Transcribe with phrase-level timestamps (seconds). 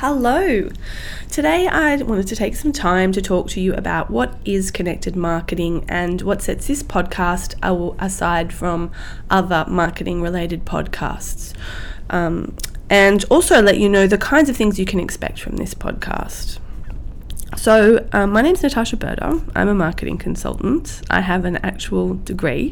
[0.00, 0.70] Hello.
[1.28, 5.14] Today I wanted to take some time to talk to you about what is connected
[5.14, 7.54] marketing and what sets this podcast
[8.00, 8.92] aside from
[9.28, 11.52] other marketing related podcasts.
[12.08, 12.56] Um,
[12.88, 16.59] and also let you know the kinds of things you can expect from this podcast.
[17.60, 19.38] So, um, my name's Natasha Berta.
[19.54, 21.02] I'm a marketing consultant.
[21.10, 22.70] I have an actual degree,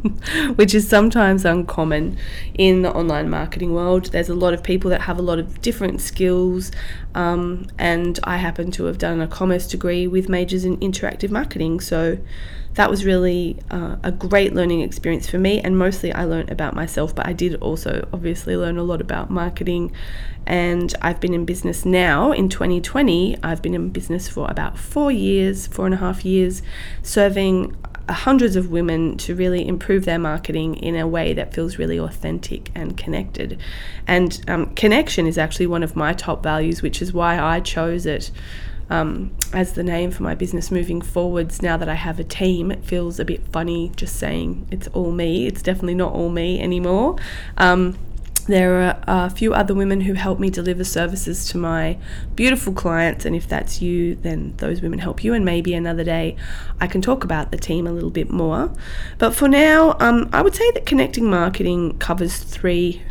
[0.56, 2.18] which is sometimes uncommon
[2.52, 4.12] in the online marketing world.
[4.12, 6.70] There's a lot of people that have a lot of different skills,
[7.14, 11.80] um, and I happen to have done a commerce degree with majors in interactive marketing.
[11.80, 12.18] So,
[12.76, 15.60] that was really uh, a great learning experience for me.
[15.60, 19.30] And mostly I learned about myself, but I did also obviously learn a lot about
[19.30, 19.92] marketing.
[20.46, 23.38] And I've been in business now in 2020.
[23.42, 26.62] I've been in business for about four years, four and a half years,
[27.02, 27.74] serving
[28.10, 32.70] hundreds of women to really improve their marketing in a way that feels really authentic
[32.74, 33.58] and connected.
[34.06, 38.04] And um, connection is actually one of my top values, which is why I chose
[38.04, 38.30] it
[38.90, 41.62] um, as the name for my business moving forwards.
[41.62, 45.12] Now that I have a team, it feels a bit funny just saying it's all
[45.12, 45.46] me.
[45.46, 47.16] It's definitely not all me anymore.
[47.56, 47.98] Um,
[48.46, 51.98] there are a few other women who help me deliver services to my
[52.36, 55.34] beautiful clients, and if that's you, then those women help you.
[55.34, 56.36] And maybe another day
[56.80, 58.70] I can talk about the team a little bit more.
[59.18, 63.02] But for now, um, I would say that connecting marketing covers three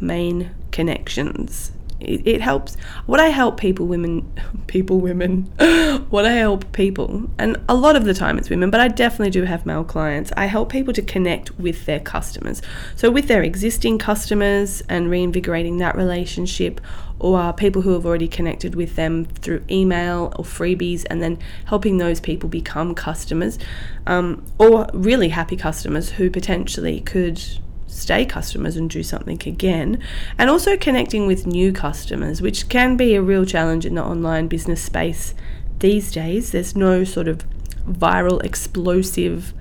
[0.00, 1.70] main connections
[2.00, 2.76] it, it helps.
[3.06, 4.32] What i help people women
[4.66, 5.42] people women
[6.10, 9.30] what i help people and a lot of the time it's women but i definitely
[9.30, 10.32] do have male clients.
[10.36, 12.62] I help people to connect with their customers.
[12.96, 16.80] So with their existing customers and reinvigorating that relationship
[17.18, 21.98] or people who have already connected with them through email or freebies and then helping
[21.98, 23.58] those people become customers
[24.06, 27.42] um, or really happy customers who potentially could
[27.90, 30.02] stay customers and do something again,
[30.38, 34.48] and also connecting with new customers, which can be a real challenge in the online
[34.48, 35.34] business space
[35.80, 36.52] these days.
[36.52, 37.44] There's no sort of
[37.86, 39.52] viral, explosive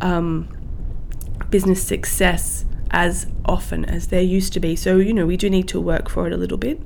[0.00, 0.48] um,
[1.50, 4.76] business success as often as there used to be.
[4.76, 6.80] So, you know, we do need to work for it a little bit.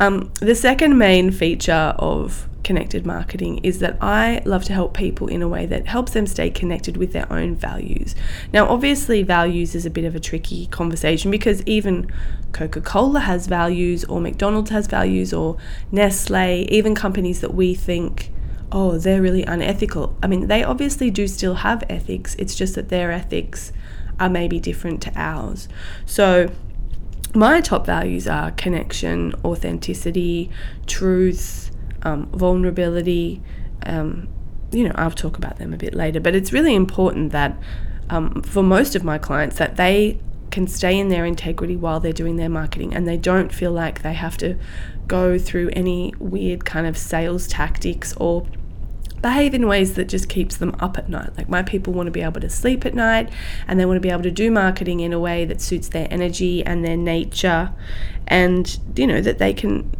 [0.00, 5.28] Um, the second main feature of connected marketing is that I love to help people
[5.28, 8.14] in a way that helps them stay connected with their own values.
[8.52, 12.10] Now, obviously, values is a bit of a tricky conversation because even
[12.52, 15.58] Coca Cola has values, or McDonald's has values, or
[15.92, 18.30] Nestle, even companies that we think,
[18.72, 20.16] oh, they're really unethical.
[20.22, 23.72] I mean, they obviously do still have ethics, it's just that their ethics
[24.18, 25.68] are maybe different to ours.
[26.06, 26.50] So,
[27.34, 30.50] my top values are connection, authenticity,
[30.86, 31.70] truth,
[32.02, 33.42] um, vulnerability.
[33.84, 34.28] Um,
[34.72, 37.56] you know, I'll talk about them a bit later, but it's really important that
[38.08, 40.20] um, for most of my clients that they
[40.50, 44.02] can stay in their integrity while they're doing their marketing and they don't feel like
[44.02, 44.58] they have to
[45.06, 48.46] go through any weird kind of sales tactics or
[49.22, 51.36] behave in ways that just keeps them up at night.
[51.36, 53.30] Like my people want to be able to sleep at night
[53.66, 56.08] and they want to be able to do marketing in a way that suits their
[56.10, 57.72] energy and their nature
[58.26, 59.90] and you know that they can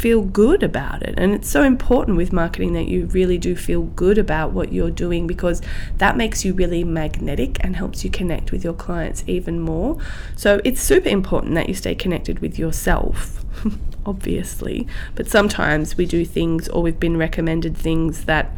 [0.00, 1.14] feel good about it.
[1.18, 4.90] And it's so important with marketing that you really do feel good about what you're
[4.90, 5.60] doing because
[5.98, 9.98] that makes you really magnetic and helps you connect with your clients even more.
[10.36, 13.44] So it's super important that you stay connected with yourself,
[14.10, 14.86] obviously.
[15.14, 18.50] But sometimes we do things or we've been recommended things that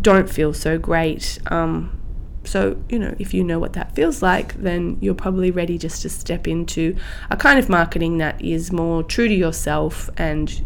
[0.00, 1.38] don't feel so great.
[1.46, 2.00] Um,
[2.44, 6.02] so, you know, if you know what that feels like, then you're probably ready just
[6.02, 6.96] to step into
[7.30, 10.64] a kind of marketing that is more true to yourself and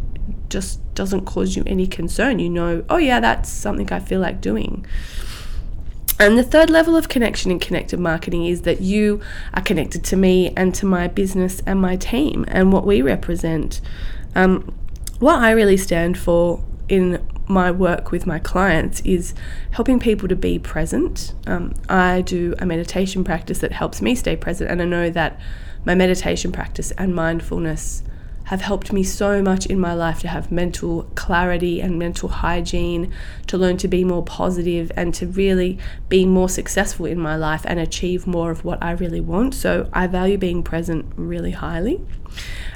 [0.48, 2.38] just doesn't cause you any concern.
[2.38, 4.86] You know, oh, yeah, that's something I feel like doing.
[6.22, 9.20] And the third level of connection in connected marketing is that you
[9.54, 13.80] are connected to me and to my business and my team and what we represent.
[14.36, 14.72] Um,
[15.18, 19.34] what I really stand for in my work with my clients is
[19.72, 21.34] helping people to be present.
[21.48, 25.40] Um, I do a meditation practice that helps me stay present, and I know that
[25.84, 28.04] my meditation practice and mindfulness
[28.44, 33.12] have helped me so much in my life to have mental clarity and mental hygiene,
[33.46, 35.78] to learn to be more positive and to really
[36.08, 39.54] be more successful in my life and achieve more of what I really want.
[39.54, 42.00] So I value being present really highly.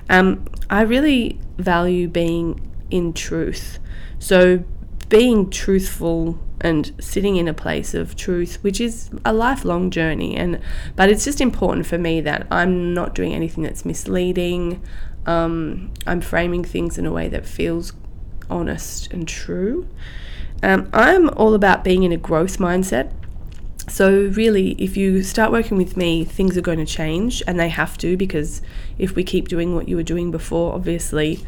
[0.09, 2.61] Um, I really value being
[2.91, 3.79] in truth.
[4.19, 4.65] So,
[5.09, 10.59] being truthful and sitting in a place of truth which is a lifelong journey and
[10.97, 14.83] but it's just important for me that I'm not doing anything that's misleading
[15.27, 17.93] um, I'm framing things in a way that feels
[18.49, 19.89] honest and true.
[20.63, 23.13] Um, I'm all about being in a growth mindset.
[23.89, 27.69] So really if you start working with me things are going to change and they
[27.69, 28.61] have to because
[28.99, 31.39] if we keep doing what you were doing before obviously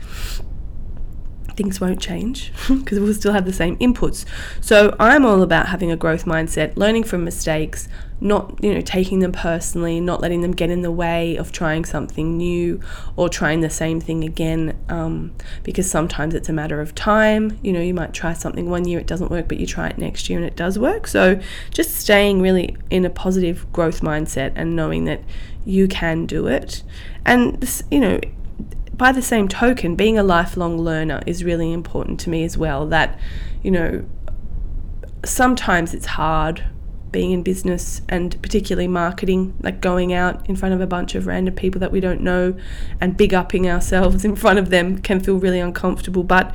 [1.59, 4.25] things won't change because we'll still have the same inputs.
[4.61, 7.89] So I'm all about having a growth mindset, learning from mistakes,
[8.21, 11.85] not you know taking them personally, not letting them get in the way of trying
[11.85, 12.81] something new
[13.17, 14.79] or trying the same thing again.
[14.89, 15.35] Um,
[15.65, 17.59] because sometimes it's a matter of time.
[17.63, 19.99] You know, you might try something one year it doesn't work, but you try it
[19.99, 21.09] next year and it does work.
[21.09, 21.41] So
[21.71, 25.23] just staying really in a positive growth mindset and knowing that
[25.65, 26.83] you can do it,
[27.27, 28.21] and this, you know
[28.99, 32.87] by the same token, being a lifelong learner is really important to me as well.
[32.87, 33.19] That,
[33.63, 34.05] you know,
[35.25, 36.65] sometimes it's hard
[37.13, 41.27] being in business and particularly marketing, like going out in front of a bunch of
[41.27, 42.55] random people that we don't know
[43.01, 46.25] and big upping ourselves in front of them can feel really uncomfortable.
[46.25, 46.53] But,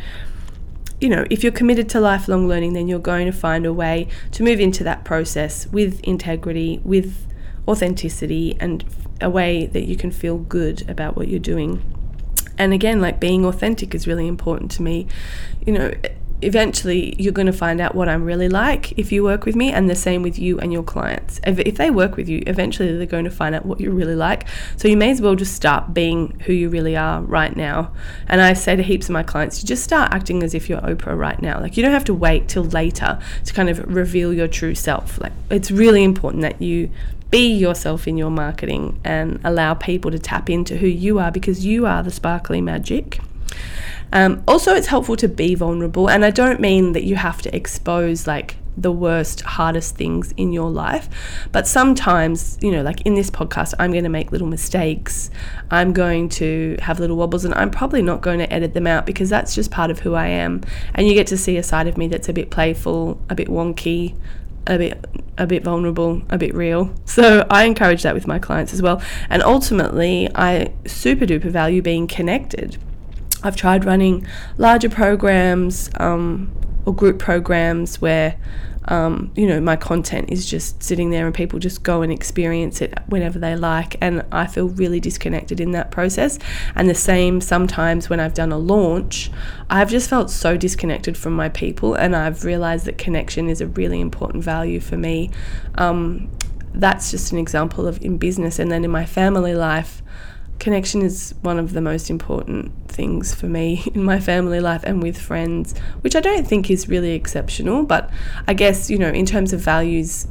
[1.00, 4.10] you know, if you're committed to lifelong learning, then you're going to find a way
[4.32, 7.26] to move into that process with integrity, with
[7.68, 8.84] authenticity, and
[9.22, 11.82] a way that you can feel good about what you're doing
[12.58, 15.08] and again like being authentic is really important to me
[15.66, 15.92] you know
[16.44, 19.72] eventually you're going to find out what I'm really like if you work with me,
[19.72, 21.40] and the same with you and your clients.
[21.46, 24.16] If, if, they work with you, eventually they're going to find out what you're really
[24.16, 24.48] like.
[24.78, 27.94] So you may as well just start being who you really are right now.
[28.28, 30.82] And I say to heaps of my clients, you just start acting as if you're
[30.82, 31.60] Oprah right now.
[31.60, 35.20] Like you don't have to wait till later to kind of reveal your true self.
[35.20, 36.90] Like it's really important that you
[37.34, 41.66] be yourself in your marketing and allow people to tap into who you are because
[41.66, 43.20] you are the sparkly magic.
[44.12, 47.56] Um, also, it's helpful to be vulnerable, and I don't mean that you have to
[47.56, 51.10] expose like the worst, hardest things in your life.
[51.52, 55.32] But sometimes, you know, like in this podcast, I'm going to make little mistakes.
[55.72, 59.08] I'm going to have little wobbles, and I'm probably not going to edit them out
[59.08, 60.62] because that's just part of who I am.
[60.94, 63.48] And you get to see a side of me that's a bit playful, a bit
[63.48, 64.16] wonky,
[64.68, 65.04] a bit
[65.38, 66.94] a bit vulnerable, a bit real.
[67.06, 69.02] So I encourage that with my clients as well.
[69.30, 72.78] And ultimately, I super duper value being connected.
[73.44, 74.26] I've tried running
[74.58, 76.52] larger programs um,
[76.86, 78.38] or group programs where
[78.86, 82.82] um, you know, my content is just sitting there and people just go and experience
[82.82, 83.96] it whenever they like.
[84.02, 86.40] And I feel really disconnected in that process.
[86.76, 89.32] And the same sometimes when I've done a launch,
[89.70, 91.94] I've just felt so disconnected from my people.
[91.96, 95.32] And I've realized that connection is a really important value for me.
[95.76, 96.30] Um,
[96.74, 98.60] that's just an example of in business.
[98.60, 100.02] And then in my family life,
[100.60, 105.02] connection is one of the most important things for me in my family life and
[105.02, 107.84] with friends, which I don't think is really exceptional.
[107.84, 108.10] But
[108.48, 110.28] I guess, you know, in terms of values,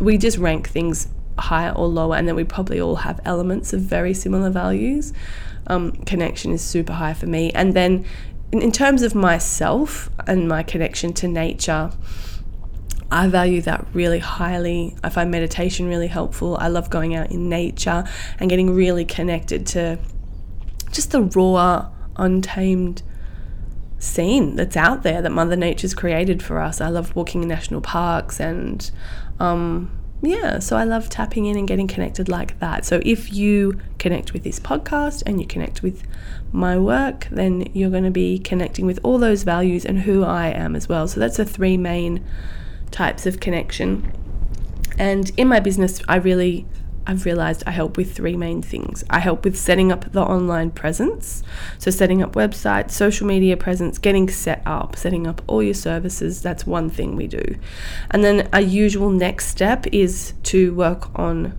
[0.00, 1.08] we just rank things
[1.38, 5.12] higher or lower, and then we probably all have elements of very similar values.
[5.66, 7.50] Um, connection is super high for me.
[7.52, 8.06] And then
[8.52, 11.90] in, in terms of myself and my connection to nature,
[13.10, 14.96] I value that really highly.
[15.04, 16.56] I find meditation really helpful.
[16.58, 18.04] I love going out in nature
[18.40, 19.98] and getting really connected to
[20.90, 23.02] just the raw, untamed
[23.98, 26.80] scene that's out there that Mother Nature's created for us.
[26.80, 28.90] I love walking in national parks and
[29.38, 29.90] um,
[30.22, 32.84] yeah, so I love tapping in and getting connected like that.
[32.84, 36.02] So if you connect with this podcast and you connect with
[36.52, 40.48] my work, then you're going to be connecting with all those values and who I
[40.48, 41.06] am as well.
[41.06, 42.24] So that's the three main
[42.96, 44.10] types of connection.
[44.98, 46.66] And in my business, I really
[47.08, 49.04] I've realized I help with three main things.
[49.08, 51.44] I help with setting up the online presence,
[51.78, 56.42] so setting up websites, social media presence, getting set up, setting up all your services.
[56.42, 57.56] That's one thing we do.
[58.10, 61.56] And then a usual next step is to work on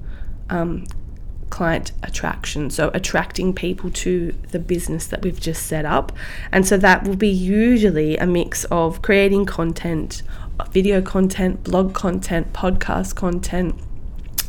[0.50, 0.86] um,
[1.50, 6.12] client attraction, so attracting people to the business that we've just set up.
[6.52, 10.24] And so that will be usually a mix of creating content,
[10.72, 13.76] video content, blog content, podcast content,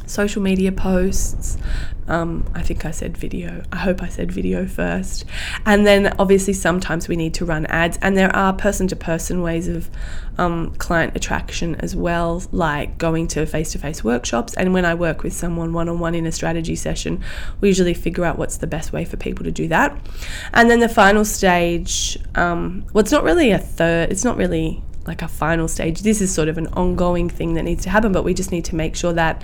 [0.07, 1.59] social media posts.
[2.07, 3.63] Um, I think I said video.
[3.71, 5.27] I hope I said video first.
[5.67, 9.43] And then obviously, sometimes we need to run ads, and there are person to person
[9.43, 9.91] ways of
[10.39, 14.55] um, client attraction as well, like going to face to face workshops.
[14.55, 17.23] And when I work with someone one on one in a strategy session,
[17.61, 19.95] we usually figure out what's the best way for people to do that.
[20.55, 24.83] And then the final stage, um, well, it's not really a third, it's not really
[25.09, 26.03] like a final stage.
[26.03, 28.65] This is sort of an ongoing thing that needs to happen, but we just need
[28.67, 29.43] to make sure that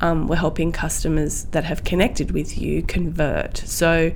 [0.00, 3.56] um, we're helping customers that have connected with you convert.
[3.58, 4.12] So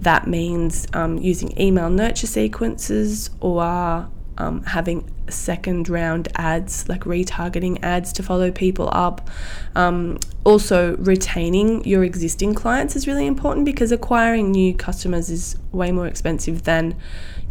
[0.00, 7.78] that means um, using email nurture sequences or um, having second round ads, like retargeting
[7.82, 9.28] ads to follow people up.
[9.74, 15.92] Um, also, retaining your existing clients is really important because acquiring new customers is way
[15.92, 16.96] more expensive than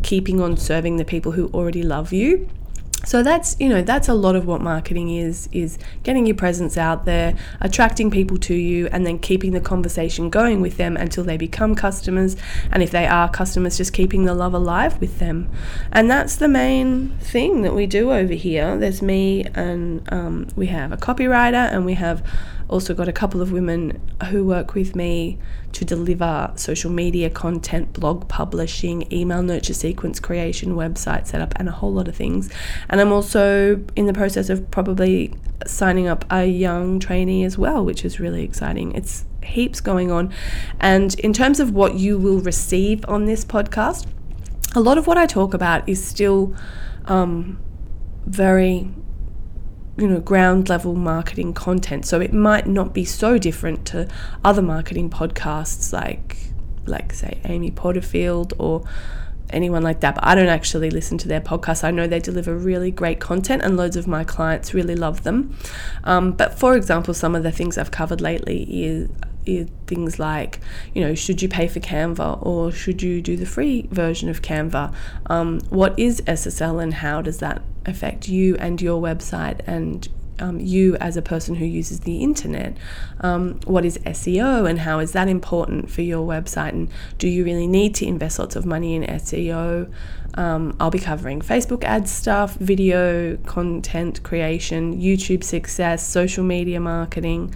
[0.01, 2.49] keeping on serving the people who already love you.
[3.07, 6.77] So that's you know that's a lot of what marketing is is getting your presence
[6.77, 11.23] out there attracting people to you and then keeping the conversation going with them until
[11.23, 12.35] they become customers.
[12.69, 15.49] And if they are customers just keeping the love alive with them.
[15.89, 18.77] And that's the main thing that we do over here.
[18.77, 22.21] There's me and um, we have a copywriter and we have
[22.69, 25.37] also got a couple of women who work with me
[25.73, 31.71] to deliver social media content, blog publishing, email nurture sequence creation, website setup, and a
[31.71, 32.49] whole lot of things.
[32.89, 35.33] And I'm also in the process of probably
[35.65, 38.93] signing up a young trainee as well, which is really exciting.
[38.93, 40.33] It's heaps going on.
[40.79, 44.05] And in terms of what you will receive on this podcast,
[44.75, 46.53] a lot of what I talk about is still
[47.05, 47.59] um,
[48.25, 48.91] very
[49.97, 52.05] you know ground level marketing content.
[52.05, 54.07] So it might not be so different to
[54.43, 56.37] other marketing podcasts like
[56.85, 58.83] like say Amy Porterfield or
[59.49, 61.83] anyone like that but I don't actually listen to their podcasts.
[61.83, 65.57] I know they deliver really great content and loads of my clients really love them.
[66.03, 69.09] Um, but for example some of the things I've covered lately is
[69.87, 70.59] things like,
[70.93, 74.41] you know, should you pay for Canva or should you do the free version of
[74.41, 74.93] Canva?
[75.27, 80.07] Um, what is SSL and how does that affect you and your website and
[80.39, 82.77] um, you as a person who uses the internet?
[83.21, 86.69] Um, what is SEO and how is that important for your website?
[86.69, 89.91] And do you really need to invest lots of money in SEO?
[90.35, 97.53] Um, I'll be covering Facebook ad stuff, video content creation, YouTube success, social media marketing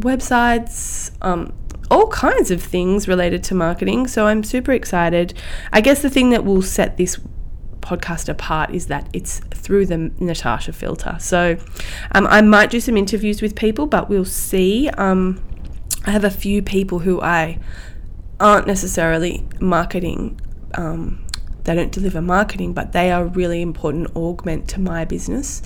[0.00, 1.52] websites, um,
[1.90, 4.06] all kinds of things related to marketing.
[4.06, 5.34] So I'm super excited.
[5.72, 7.18] I guess the thing that will set this
[7.80, 11.16] podcast apart is that it's through the Natasha filter.
[11.18, 11.56] So
[12.12, 14.88] um, I might do some interviews with people, but we'll see.
[14.90, 15.42] Um,
[16.04, 17.58] I have a few people who I
[18.40, 20.40] aren't necessarily marketing.
[20.74, 21.24] Um,
[21.68, 25.60] they don't deliver marketing, but they are a really important augment to my business.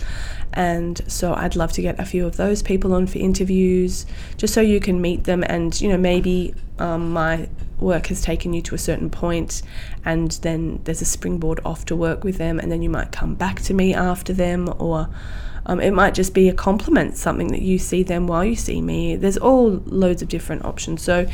[0.52, 4.04] And so I'd love to get a few of those people on for interviews,
[4.37, 5.44] just so you can meet them.
[5.44, 9.62] And, you know, maybe um, my work has taken you to a certain point
[10.04, 13.35] and then there's a springboard off to work with them, and then you might come
[13.37, 15.09] back to me after them, or
[15.66, 18.82] um, it might just be a complement, something that you see them while you see
[18.82, 19.14] me.
[19.14, 21.02] There's all loads of different options.
[21.02, 21.28] So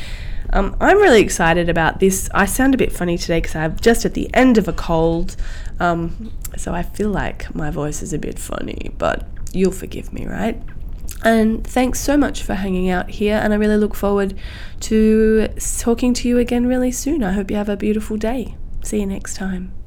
[0.50, 2.28] um, I'm really excited about this.
[2.34, 5.36] I sound a bit funny today because I'm just at the end of a cold.
[5.80, 10.26] Um, so I feel like my voice is a bit funny, but you'll forgive me,
[10.26, 10.60] right?
[11.24, 13.36] And thanks so much for hanging out here.
[13.36, 14.34] And I really look forward
[14.80, 17.22] to talking to you again really soon.
[17.22, 18.56] I hope you have a beautiful day.
[18.82, 19.77] See you next time.